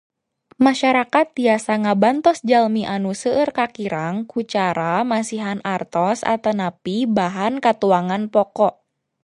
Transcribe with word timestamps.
Masarakat 0.65 1.25
tiasa 1.37 1.73
ngabantos 1.83 2.37
jalmi 2.49 2.83
anu 2.95 3.11
seueur 3.21 3.49
kakirang 3.59 4.15
ku 4.31 4.39
cara 4.53 4.93
masihan 5.11 5.59
artos 5.75 6.17
atanapi 6.33 6.95
bahan 7.17 7.53
katuangan 7.65 8.23
pokok. 8.33 8.73